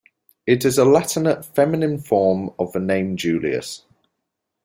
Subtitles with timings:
[0.47, 3.85] It is a Latinate feminine form of the name Julius.